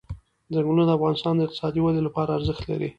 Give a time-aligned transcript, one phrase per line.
[0.53, 2.89] ځنګلونه د افغانستان د اقتصادي ودې لپاره ارزښت لري.